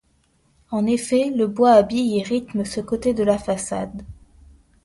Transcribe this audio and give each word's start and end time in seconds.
En 0.71 0.87
effet, 0.87 1.29
le 1.29 1.45
bois 1.45 1.73
habille 1.73 2.17
et 2.17 2.23
rythme 2.23 2.65
ce 2.65 2.81
côté 2.81 3.13
de 3.13 3.21
la 3.21 3.37
façade. 3.37 4.01